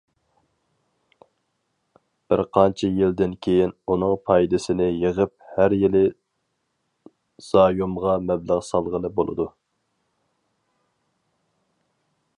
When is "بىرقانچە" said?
2.33-2.89